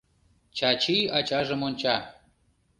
Чачи 0.57 0.97
ачажым 1.17 1.61
онча. 1.67 1.97